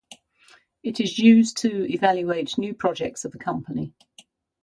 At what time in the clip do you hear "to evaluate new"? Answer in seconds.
1.57-2.73